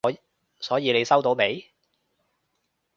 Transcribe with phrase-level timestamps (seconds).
[0.59, 1.63] 所以你收到未？